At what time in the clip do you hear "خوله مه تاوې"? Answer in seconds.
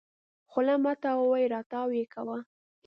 0.51-1.43